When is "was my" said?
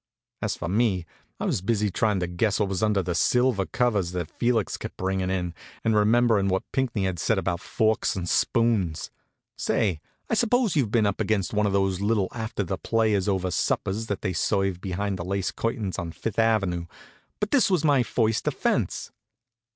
17.69-18.01